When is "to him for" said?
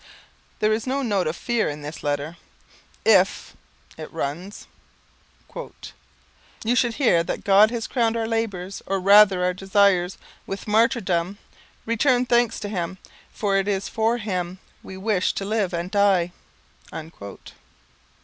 12.61-13.57